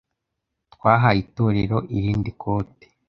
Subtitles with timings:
[0.73, 2.85] Twahaye itorero irindi kote.